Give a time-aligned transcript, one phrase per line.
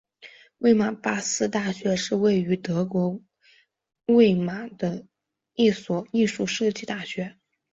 [0.57, 3.21] 魏玛包豪斯大学是位于德国
[4.07, 5.05] 魏玛的
[5.53, 7.37] 一所艺术设计大学。